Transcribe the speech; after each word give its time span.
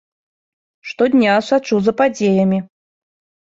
Штодня 0.91 1.35
сачу 1.49 1.75
за 1.89 1.93
падзеямі. 2.01 2.59